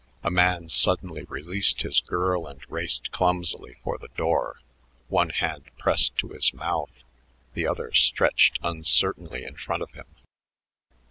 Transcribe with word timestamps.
A 0.23 0.31
man 0.31 0.67
suddenly 0.67 1.25
released 1.25 1.83
his 1.83 1.99
girl 1.99 2.47
and 2.47 2.59
raced 2.71 3.11
clumsily 3.11 3.77
for 3.83 3.99
the 3.99 4.07
door, 4.17 4.59
one 5.09 5.29
hand 5.29 5.65
pressed 5.77 6.17
to 6.17 6.29
his 6.29 6.55
mouth, 6.55 7.03
the 7.53 7.67
other 7.67 7.91
stretched 7.91 8.57
uncertainly 8.63 9.43
in 9.45 9.55
front 9.57 9.83
of 9.83 9.91
him. 9.91 10.07